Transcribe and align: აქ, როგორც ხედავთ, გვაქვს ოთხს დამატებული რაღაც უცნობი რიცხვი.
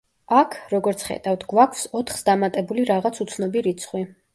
აქ, 0.37 0.55
როგორც 0.71 1.03
ხედავთ, 1.11 1.47
გვაქვს 1.53 1.85
ოთხს 2.03 2.29
დამატებული 2.33 2.91
რაღაც 2.95 3.25
უცნობი 3.29 3.69
რიცხვი. 3.73 4.09